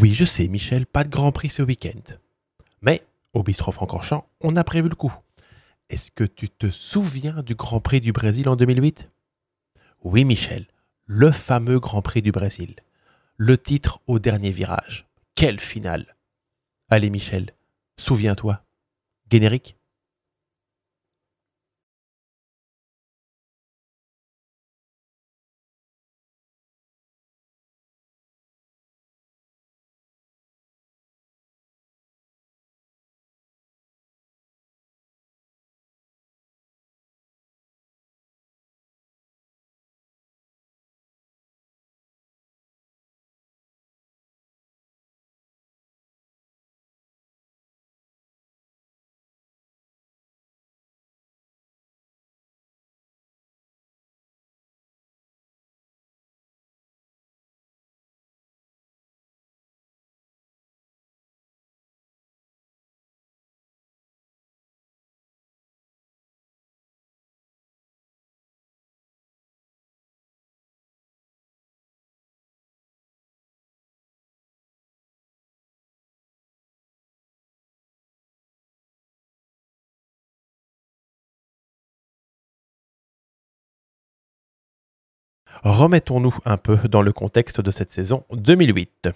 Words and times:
Oui, 0.00 0.14
je 0.14 0.24
sais, 0.24 0.46
Michel, 0.46 0.86
pas 0.86 1.02
de 1.02 1.08
Grand 1.08 1.32
Prix 1.32 1.48
ce 1.48 1.60
week-end. 1.60 2.14
Mais, 2.82 3.04
au 3.32 3.42
bistrot 3.42 3.72
Francorchamps, 3.72 4.28
on 4.40 4.54
a 4.54 4.62
prévu 4.62 4.88
le 4.88 4.94
coup. 4.94 5.12
Est-ce 5.90 6.12
que 6.12 6.22
tu 6.22 6.48
te 6.48 6.70
souviens 6.70 7.42
du 7.42 7.56
Grand 7.56 7.80
Prix 7.80 8.00
du 8.00 8.12
Brésil 8.12 8.48
en 8.48 8.54
2008 8.54 9.10
Oui, 10.04 10.24
Michel, 10.24 10.68
le 11.06 11.32
fameux 11.32 11.80
Grand 11.80 12.00
Prix 12.00 12.22
du 12.22 12.30
Brésil. 12.30 12.76
Le 13.36 13.58
titre 13.58 14.00
au 14.06 14.20
dernier 14.20 14.52
virage. 14.52 15.08
Quelle 15.34 15.58
finale 15.58 16.14
Allez, 16.90 17.10
Michel, 17.10 17.52
souviens-toi. 17.96 18.62
Générique? 19.32 19.77
Remettons-nous 85.68 86.34
un 86.46 86.56
peu 86.56 86.78
dans 86.88 87.02
le 87.02 87.12
contexte 87.12 87.60
de 87.60 87.70
cette 87.70 87.90
saison 87.90 88.24
2008. 88.32 89.10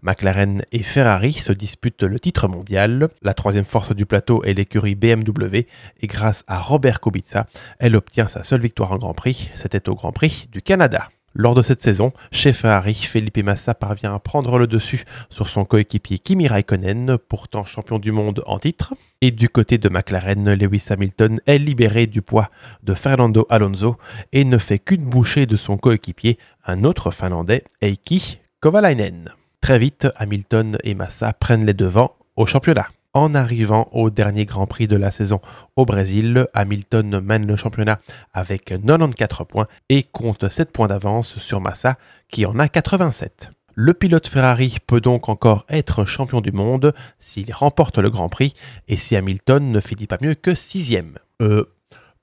McLaren 0.00 0.62
et 0.72 0.82
Ferrari 0.82 1.34
se 1.34 1.52
disputent 1.52 2.04
le 2.04 2.18
titre 2.18 2.48
mondial. 2.48 3.10
La 3.20 3.34
troisième 3.34 3.66
force 3.66 3.94
du 3.94 4.06
plateau 4.06 4.42
est 4.42 4.54
l'écurie 4.54 4.94
BMW 4.94 5.66
et 6.00 6.06
grâce 6.06 6.42
à 6.46 6.58
Robert 6.58 7.02
Kubica, 7.02 7.46
elle 7.78 7.96
obtient 7.96 8.28
sa 8.28 8.42
seule 8.42 8.62
victoire 8.62 8.92
en 8.92 8.96
Grand 8.96 9.12
Prix. 9.12 9.50
C'était 9.56 9.90
au 9.90 9.94
Grand 9.94 10.10
Prix 10.10 10.48
du 10.50 10.62
Canada. 10.62 11.10
Lors 11.32 11.54
de 11.54 11.62
cette 11.62 11.80
saison, 11.80 12.12
chez 12.32 12.52
Ferrari, 12.52 12.94
Felipe 12.94 13.38
Massa 13.38 13.72
parvient 13.74 14.12
à 14.12 14.18
prendre 14.18 14.58
le 14.58 14.66
dessus 14.66 15.04
sur 15.28 15.48
son 15.48 15.64
coéquipier 15.64 16.18
Kimi 16.18 16.48
Raikkonen, 16.48 17.18
pourtant 17.28 17.64
champion 17.64 18.00
du 18.00 18.10
monde 18.10 18.42
en 18.46 18.58
titre. 18.58 18.94
Et 19.20 19.30
du 19.30 19.48
côté 19.48 19.78
de 19.78 19.88
McLaren, 19.88 20.52
Lewis 20.54 20.86
Hamilton 20.90 21.40
est 21.46 21.58
libéré 21.58 22.08
du 22.08 22.20
poids 22.20 22.50
de 22.82 22.94
Fernando 22.94 23.46
Alonso 23.48 23.96
et 24.32 24.44
ne 24.44 24.58
fait 24.58 24.80
qu'une 24.80 25.04
bouchée 25.04 25.46
de 25.46 25.56
son 25.56 25.76
coéquipier, 25.76 26.36
un 26.66 26.82
autre 26.82 27.12
Finlandais, 27.12 27.62
Eiki 27.80 28.40
Kovalainen. 28.58 29.30
Très 29.60 29.78
vite, 29.78 30.08
Hamilton 30.16 30.78
et 30.82 30.94
Massa 30.94 31.32
prennent 31.32 31.64
les 31.64 31.74
devants 31.74 32.16
au 32.34 32.46
championnat. 32.46 32.88
En 33.12 33.34
arrivant 33.34 33.88
au 33.90 34.08
dernier 34.08 34.44
Grand 34.44 34.68
Prix 34.68 34.86
de 34.86 34.94
la 34.94 35.10
saison 35.10 35.40
au 35.74 35.84
Brésil, 35.84 36.46
Hamilton 36.54 37.18
mène 37.20 37.44
le 37.44 37.56
championnat 37.56 37.98
avec 38.32 38.66
94 38.66 39.48
points 39.48 39.66
et 39.88 40.04
compte 40.04 40.48
7 40.48 40.70
points 40.70 40.86
d'avance 40.86 41.38
sur 41.38 41.60
Massa 41.60 41.98
qui 42.28 42.46
en 42.46 42.56
a 42.60 42.68
87. 42.68 43.50
Le 43.74 43.94
pilote 43.94 44.28
Ferrari 44.28 44.76
peut 44.86 45.00
donc 45.00 45.28
encore 45.28 45.66
être 45.68 46.04
champion 46.04 46.40
du 46.40 46.52
monde 46.52 46.94
s'il 47.18 47.52
remporte 47.52 47.98
le 47.98 48.10
Grand 48.10 48.28
Prix 48.28 48.54
et 48.86 48.96
si 48.96 49.16
Hamilton 49.16 49.72
ne 49.72 49.80
finit 49.80 50.06
pas 50.06 50.18
mieux 50.20 50.34
que 50.34 50.54
sixième. 50.54 51.18
Euh, 51.42 51.64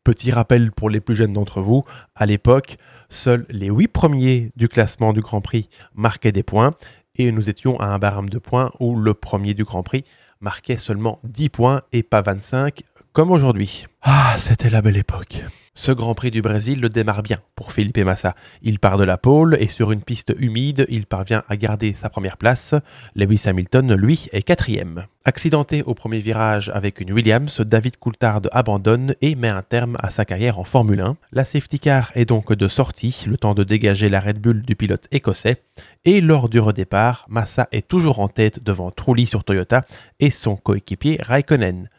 petit 0.05 0.31
rappel 0.31 0.71
pour 0.71 0.89
les 0.89 1.01
plus 1.01 1.17
jeunes 1.17 1.33
d'entre 1.33 1.59
vous, 1.59 1.83
à 2.15 2.25
l'époque, 2.25 2.77
seuls 3.09 3.45
les 3.49 3.67
8 3.67 3.89
premiers 3.89 4.51
du 4.55 4.69
classement 4.69 5.11
du 5.11 5.19
Grand 5.19 5.41
Prix 5.41 5.67
marquaient 5.95 6.31
des 6.31 6.43
points 6.43 6.75
et 7.15 7.33
nous 7.33 7.49
étions 7.49 7.77
à 7.77 7.87
un 7.87 7.99
barème 7.99 8.29
de 8.29 8.39
points 8.39 8.71
où 8.79 8.95
le 8.95 9.13
premier 9.13 9.53
du 9.53 9.65
Grand 9.65 9.83
Prix 9.83 10.05
marquait 10.41 10.77
seulement 10.77 11.19
10 11.23 11.49
points 11.49 11.81
et 11.91 12.03
pas 12.03 12.21
25 12.21 12.83
comme 13.17 13.31
aujourd'hui. 13.31 13.87
Ah, 14.03 14.35
c'était 14.37 14.69
la 14.69 14.83
belle 14.83 14.95
époque. 14.95 15.43
Ce 15.73 15.91
Grand 15.91 16.13
Prix 16.13 16.29
du 16.29 16.43
Brésil 16.43 16.79
le 16.79 16.87
démarre 16.87 17.23
bien 17.23 17.39
pour 17.55 17.71
Felipe 17.71 17.97
Massa. 17.97 18.35
Il 18.61 18.77
part 18.77 18.99
de 18.99 19.03
la 19.03 19.17
pole 19.17 19.57
et 19.59 19.69
sur 19.69 19.91
une 19.91 20.03
piste 20.03 20.35
humide, 20.37 20.85
il 20.87 21.07
parvient 21.07 21.41
à 21.49 21.57
garder 21.57 21.95
sa 21.95 22.09
première 22.09 22.37
place. 22.37 22.75
Lewis 23.15 23.41
Hamilton, 23.47 23.95
lui, 23.95 24.27
est 24.33 24.43
quatrième. 24.43 25.07
Accidenté 25.25 25.81
au 25.81 25.95
premier 25.95 26.19
virage 26.19 26.69
avec 26.75 27.01
une 27.01 27.11
Williams, 27.11 27.59
David 27.61 27.97
Coulthard 27.97 28.41
abandonne 28.51 29.15
et 29.21 29.33
met 29.33 29.49
un 29.49 29.63
terme 29.63 29.97
à 29.99 30.11
sa 30.11 30.23
carrière 30.23 30.59
en 30.59 30.63
Formule 30.63 31.01
1. 31.01 31.17
La 31.31 31.43
safety 31.43 31.79
car 31.79 32.11
est 32.13 32.25
donc 32.25 32.53
de 32.53 32.67
sortie, 32.67 33.23
le 33.25 33.37
temps 33.37 33.55
de 33.55 33.63
dégager 33.63 34.09
la 34.09 34.19
Red 34.19 34.39
Bull 34.39 34.61
du 34.61 34.75
pilote 34.75 35.07
écossais. 35.09 35.63
Et 36.05 36.21
lors 36.21 36.49
du 36.49 36.59
redépart, 36.59 37.25
Massa 37.29 37.67
est 37.71 37.87
toujours 37.87 38.19
en 38.19 38.27
tête 38.27 38.63
devant 38.63 38.91
Trulli 38.91 39.25
sur 39.25 39.43
Toyota 39.43 39.85
et 40.19 40.29
son 40.29 40.55
coéquipier 40.55 41.17
Raikkonen. 41.19 41.89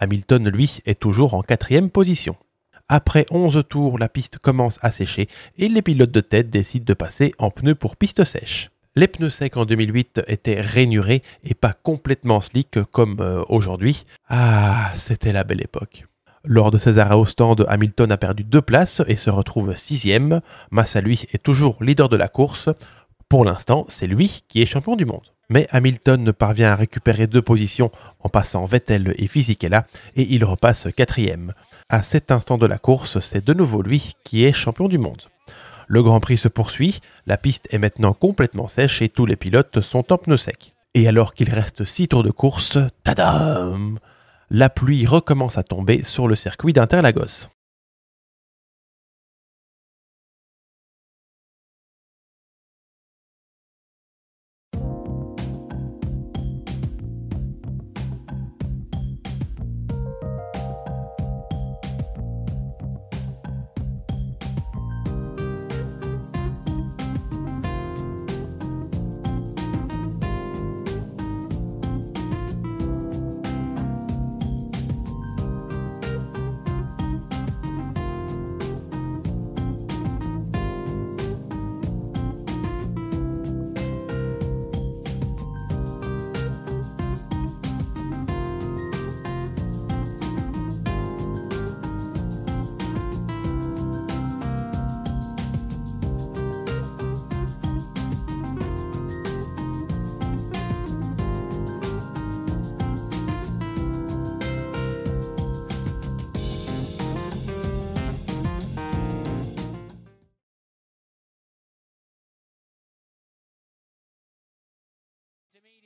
Hamilton, 0.00 0.48
lui, 0.48 0.80
est 0.86 1.00
toujours 1.00 1.34
en 1.34 1.42
quatrième 1.42 1.90
position. 1.90 2.36
Après 2.88 3.26
11 3.30 3.64
tours, 3.68 3.98
la 3.98 4.08
piste 4.08 4.38
commence 4.38 4.78
à 4.80 4.90
sécher 4.90 5.28
et 5.58 5.68
les 5.68 5.82
pilotes 5.82 6.10
de 6.10 6.20
tête 6.20 6.48
décident 6.48 6.86
de 6.86 6.94
passer 6.94 7.34
en 7.38 7.50
pneus 7.50 7.74
pour 7.74 7.96
piste 7.96 8.24
sèche. 8.24 8.70
Les 8.96 9.06
pneus 9.06 9.30
secs 9.30 9.56
en 9.56 9.66
2008 9.66 10.22
étaient 10.26 10.60
rainurés 10.60 11.22
et 11.44 11.54
pas 11.54 11.72
complètement 11.72 12.40
slick 12.40 12.82
comme 12.90 13.18
euh, 13.20 13.44
aujourd'hui. 13.48 14.06
Ah, 14.28 14.90
c'était 14.96 15.32
la 15.32 15.44
belle 15.44 15.60
époque. 15.60 16.06
Lors 16.44 16.70
de 16.70 16.78
ces 16.78 16.98
arrêts 16.98 17.14
au 17.14 17.26
stand, 17.26 17.66
Hamilton 17.68 18.10
a 18.10 18.16
perdu 18.16 18.42
deux 18.42 18.62
places 18.62 19.02
et 19.06 19.16
se 19.16 19.28
retrouve 19.28 19.76
sixième. 19.76 20.40
Massa, 20.70 21.00
lui, 21.00 21.26
est 21.32 21.42
toujours 21.42 21.82
leader 21.82 22.08
de 22.08 22.16
la 22.16 22.28
course. 22.28 22.70
Pour 23.28 23.44
l'instant, 23.44 23.84
c'est 23.88 24.06
lui 24.06 24.42
qui 24.48 24.62
est 24.62 24.66
champion 24.66 24.96
du 24.96 25.04
monde. 25.04 25.34
Mais 25.50 25.66
Hamilton 25.70 26.22
ne 26.22 26.30
parvient 26.30 26.70
à 26.70 26.76
récupérer 26.76 27.26
deux 27.26 27.40
positions 27.40 27.90
en 28.20 28.28
passant 28.28 28.66
Vettel 28.66 29.14
et 29.16 29.26
Fisichella 29.26 29.86
et 30.14 30.26
il 30.30 30.44
repasse 30.44 30.88
quatrième. 30.94 31.54
À 31.88 32.02
cet 32.02 32.30
instant 32.30 32.58
de 32.58 32.66
la 32.66 32.78
course, 32.78 33.20
c'est 33.20 33.44
de 33.44 33.54
nouveau 33.54 33.80
lui 33.80 34.12
qui 34.24 34.44
est 34.44 34.52
champion 34.52 34.88
du 34.88 34.98
monde. 34.98 35.22
Le 35.86 36.02
Grand 36.02 36.20
Prix 36.20 36.36
se 36.36 36.48
poursuit, 36.48 37.00
la 37.26 37.38
piste 37.38 37.66
est 37.70 37.78
maintenant 37.78 38.12
complètement 38.12 38.68
sèche 38.68 39.00
et 39.00 39.08
tous 39.08 39.24
les 39.24 39.36
pilotes 39.36 39.80
sont 39.80 40.12
en 40.12 40.18
pneus 40.18 40.36
secs. 40.36 40.74
Et 40.92 41.08
alors 41.08 41.32
qu'il 41.32 41.50
reste 41.50 41.84
six 41.84 42.08
tours 42.08 42.22
de 42.22 42.30
course, 42.30 42.76
tadam 43.04 43.98
La 44.50 44.68
pluie 44.68 45.06
recommence 45.06 45.56
à 45.56 45.62
tomber 45.62 46.04
sur 46.04 46.28
le 46.28 46.36
circuit 46.36 46.74
d'Interlagos. 46.74 47.48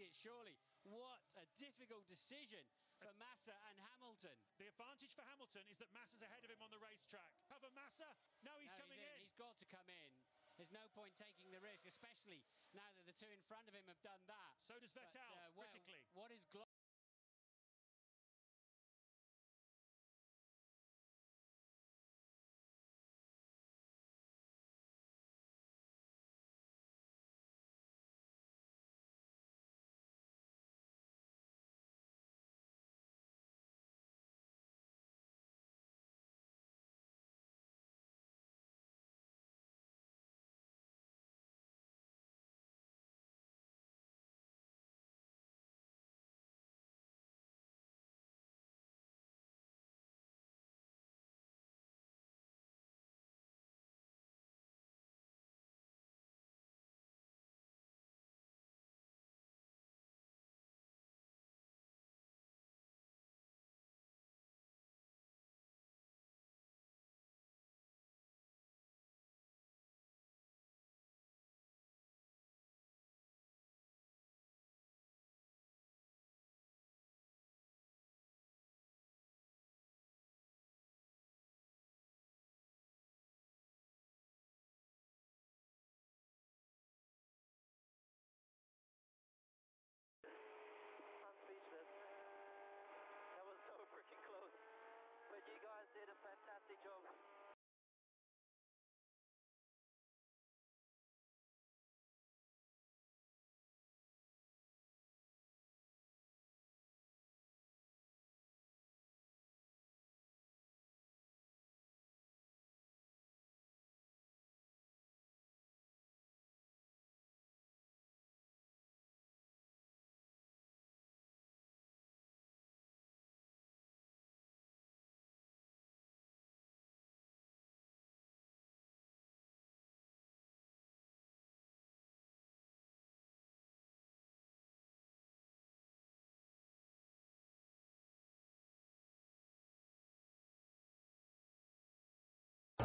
It 0.03 0.15
surely. 0.23 0.55
What 0.85 1.23
a 1.39 1.47
difficult 1.63 2.05
decision 2.11 2.63
for 2.99 3.11
Massa 3.19 3.55
and 3.71 3.79
Hamilton. 3.91 4.35
The 4.59 4.67
advantage 4.67 5.15
for 5.15 5.23
Hamilton 5.27 5.63
is 5.71 5.79
that 5.79 5.91
Massa's 5.95 6.23
ahead 6.23 6.43
of 6.43 6.51
him 6.51 6.63
on 6.63 6.71
the 6.71 6.79
racetrack. 6.83 7.31
Cover 7.47 7.71
Massa. 7.75 8.11
No, 8.43 8.55
he's 8.59 8.71
No, 8.71 8.83
coming 8.83 8.99
he's 8.99 9.09
in. 9.15 9.19
He's 9.23 9.39
got 9.39 9.55
to 9.59 9.67
come 9.67 9.89
in. 9.89 10.11
There's 10.59 10.75
no 10.75 10.85
point 10.93 11.15
taking 11.17 11.51
the 11.51 11.63
risk, 11.65 11.87
especially 11.89 12.45
now 12.77 12.87
that 12.99 13.07
the 13.09 13.17
two 13.17 13.31
in 13.33 13.41
front 13.49 13.65
of 13.67 13.75
him 13.75 13.87
have 13.89 14.03
done 14.05 14.21
that. 14.29 14.53
So 14.61 14.79
does 14.79 14.93
But, 14.93 15.11
Vettel, 15.15 15.33
uh, 15.33 15.51
well, 15.57 15.71
critically. 15.71 16.03
what 16.13 16.31
is 16.31 16.45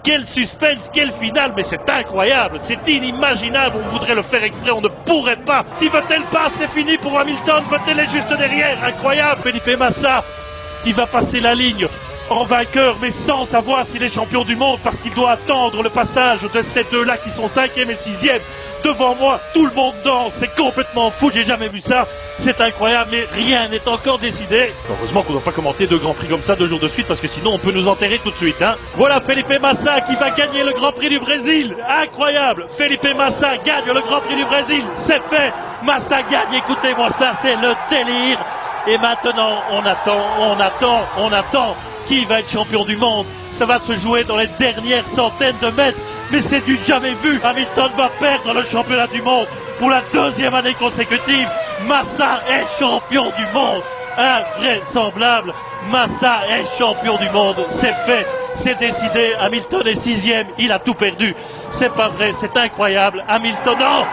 Quel 0.07 0.25
suspense, 0.25 0.89
quel 0.93 1.11
final, 1.11 1.51
mais 1.53 1.63
c'est 1.63 1.89
incroyable, 1.89 2.59
c'est 2.61 2.79
inimaginable, 2.87 3.75
on 3.83 3.89
voudrait 3.89 4.15
le 4.15 4.21
faire 4.21 4.41
exprès, 4.41 4.71
on 4.71 4.79
ne 4.79 4.87
pourrait 4.87 5.35
pas. 5.35 5.65
Si 5.73 5.89
Vettel 5.89 6.21
passe, 6.31 6.53
c'est 6.59 6.69
fini 6.69 6.95
pour 6.95 7.19
Hamilton, 7.19 7.61
Vettel 7.69 7.99
est 7.99 8.09
juste 8.09 8.33
derrière, 8.37 8.81
incroyable. 8.85 9.41
Felipe 9.43 9.77
Massa 9.77 10.23
qui 10.81 10.93
va 10.93 11.05
passer 11.07 11.41
la 11.41 11.53
ligne 11.53 11.89
en 12.29 12.43
vainqueur, 12.43 12.97
mais 13.01 13.11
sans 13.11 13.45
savoir 13.45 13.85
s'il 13.85 14.03
est 14.03 14.13
champion 14.13 14.43
du 14.43 14.55
monde, 14.55 14.79
parce 14.83 14.99
qu'il 14.99 15.13
doit 15.13 15.31
attendre 15.31 15.81
le 15.83 15.89
passage 15.89 16.41
de 16.41 16.61
ces 16.61 16.83
deux-là 16.91 17.17
qui 17.17 17.31
sont 17.31 17.47
cinquième 17.47 17.89
et 17.89 17.95
sixième. 17.95 18.39
Devant 18.83 19.15
moi, 19.15 19.39
tout 19.53 19.65
le 19.65 19.73
monde 19.73 19.95
danse, 20.03 20.33
c'est 20.33 20.55
complètement 20.55 21.09
fou, 21.09 21.31
j'ai 21.33 21.43
jamais 21.43 21.67
vu 21.67 21.81
ça. 21.81 22.05
C'est 22.39 22.61
incroyable, 22.61 23.09
mais 23.11 23.25
rien 23.33 23.67
n'est 23.69 23.87
encore 23.87 24.19
décidé. 24.19 24.71
Heureusement 24.89 25.23
qu'on 25.23 25.33
ne 25.33 25.37
doit 25.37 25.45
pas 25.45 25.51
commenter 25.51 25.87
deux 25.87 25.97
grands 25.97 26.13
prix 26.13 26.27
comme 26.27 26.43
ça 26.43 26.55
deux 26.55 26.67
jours 26.67 26.79
de 26.79 26.87
suite, 26.87 27.07
parce 27.07 27.19
que 27.19 27.27
sinon 27.27 27.53
on 27.53 27.57
peut 27.57 27.71
nous 27.71 27.87
enterrer 27.87 28.19
tout 28.19 28.31
de 28.31 28.35
suite. 28.35 28.61
Hein. 28.61 28.75
Voilà 28.95 29.19
Felipe 29.19 29.59
Massa 29.59 30.01
qui 30.01 30.15
va 30.15 30.29
gagner 30.29 30.63
le 30.63 30.73
Grand 30.73 30.91
Prix 30.91 31.09
du 31.09 31.19
Brésil. 31.19 31.75
Incroyable. 31.89 32.67
Felipe 32.77 33.07
Massa 33.17 33.57
gagne 33.65 33.93
le 33.93 34.01
Grand 34.01 34.21
Prix 34.21 34.35
du 34.35 34.45
Brésil. 34.45 34.83
C'est 34.93 35.23
fait. 35.23 35.51
Massa 35.83 36.21
gagne. 36.23 36.53
Écoutez-moi 36.53 37.09
ça, 37.09 37.33
c'est 37.41 37.55
le 37.55 37.73
délire. 37.89 38.37
Et 38.87 38.97
maintenant, 38.97 39.61
on 39.71 39.79
attend, 39.79 40.21
on 40.39 40.59
attend, 40.59 41.01
on 41.17 41.33
attend. 41.33 41.75
Qui 42.07 42.25
va 42.25 42.39
être 42.39 42.49
champion 42.49 42.85
du 42.85 42.95
monde? 42.95 43.25
Ça 43.51 43.65
va 43.65 43.79
se 43.79 43.93
jouer 43.95 44.23
dans 44.23 44.37
les 44.37 44.47
dernières 44.59 45.05
centaines 45.05 45.55
de 45.61 45.69
mètres. 45.71 45.99
Mais 46.31 46.41
c'est 46.41 46.61
du 46.65 46.77
jamais 46.85 47.13
vu. 47.23 47.39
Hamilton 47.43 47.91
va 47.97 48.09
perdre 48.19 48.53
le 48.53 48.63
championnat 48.63 49.07
du 49.07 49.21
monde 49.21 49.47
pour 49.79 49.89
la 49.89 50.01
deuxième 50.13 50.53
année 50.53 50.73
consécutive. 50.73 51.49
Massa 51.87 52.39
est 52.49 52.79
champion 52.79 53.25
du 53.25 53.45
monde. 53.53 53.81
Invraisemblable. 54.17 55.53
Massa 55.91 56.39
est 56.49 56.77
champion 56.77 57.17
du 57.17 57.29
monde. 57.29 57.57
C'est 57.69 57.93
fait. 58.05 58.25
C'est 58.55 58.79
décidé. 58.79 59.33
Hamilton 59.39 59.85
est 59.85 59.95
sixième. 59.95 60.47
Il 60.57 60.71
a 60.71 60.79
tout 60.79 60.95
perdu. 60.95 61.35
C'est 61.71 61.93
pas 61.93 62.09
vrai. 62.09 62.31
C'est 62.33 62.55
incroyable. 62.57 63.23
Hamilton, 63.27 63.77
non. 63.79 64.05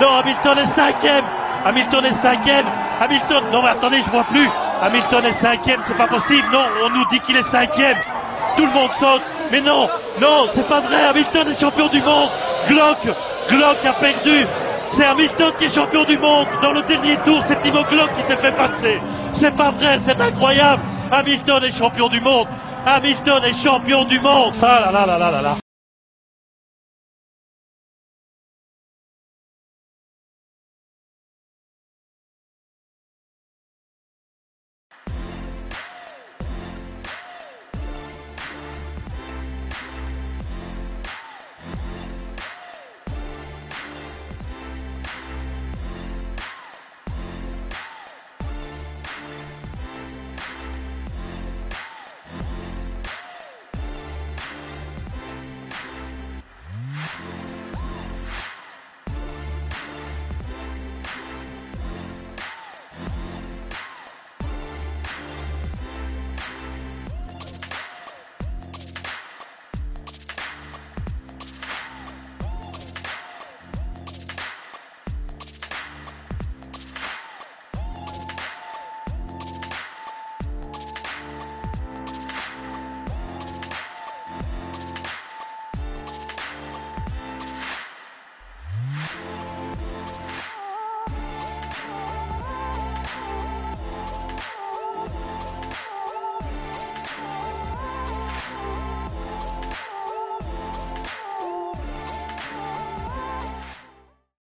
Non, 0.00 0.16
Hamilton 0.18 0.58
est 0.58 0.66
cinquième. 0.66 1.24
Hamilton 1.64 2.04
est 2.04 2.12
cinquième. 2.12 2.66
Hamilton, 3.00 3.42
non 3.52 3.62
mais 3.62 3.70
attendez, 3.70 4.02
je 4.02 4.10
vois 4.10 4.24
plus. 4.24 4.48
Hamilton 4.82 5.24
est 5.24 5.32
cinquième, 5.32 5.80
c'est 5.82 5.96
pas 5.96 6.06
possible. 6.06 6.46
Non, 6.52 6.66
on 6.84 6.90
nous 6.90 7.04
dit 7.06 7.20
qu'il 7.20 7.36
est 7.36 7.42
cinquième. 7.42 7.96
Tout 8.56 8.66
le 8.66 8.72
monde 8.72 8.90
saute. 8.98 9.22
Mais 9.50 9.60
non, 9.60 9.88
non, 10.20 10.46
c'est 10.52 10.68
pas 10.68 10.80
vrai. 10.80 11.06
Hamilton 11.06 11.48
est 11.48 11.60
champion 11.60 11.88
du 11.88 12.00
monde. 12.02 12.28
Glock, 12.68 12.98
Glock 13.48 13.76
a 13.86 13.92
perdu. 13.92 14.46
C'est 14.88 15.04
Hamilton 15.04 15.52
qui 15.58 15.64
est 15.64 15.74
champion 15.74 16.04
du 16.04 16.18
monde. 16.18 16.46
Dans 16.62 16.72
le 16.72 16.82
dernier 16.82 17.16
tour, 17.24 17.42
c'est 17.44 17.60
Timo 17.60 17.82
Glock 17.90 18.10
qui 18.16 18.22
s'est 18.22 18.36
fait 18.36 18.52
passer. 18.52 19.00
C'est 19.32 19.54
pas 19.54 19.70
vrai, 19.70 19.98
c'est 20.00 20.20
incroyable. 20.20 20.82
Hamilton 21.10 21.64
est 21.64 21.76
champion 21.76 22.08
du 22.08 22.20
monde. 22.20 22.46
Hamilton 22.86 23.44
est 23.44 23.64
champion 23.64 24.04
du 24.04 24.20
monde. 24.20 24.54
Ah 24.62 24.90
là 24.92 25.06
là 25.06 25.18
là 25.18 25.30
là 25.30 25.42
là. 25.42 25.65